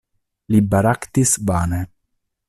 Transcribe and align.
Li 0.53 0.61
baraktis 0.71 1.33
vane. 1.51 1.83